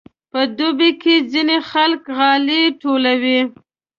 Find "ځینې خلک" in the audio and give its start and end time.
1.31-2.01